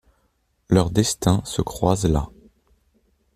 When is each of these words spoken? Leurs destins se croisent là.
Leurs 0.67 0.89
destins 0.89 1.43
se 1.45 1.61
croisent 1.61 2.07
là. 2.07 2.27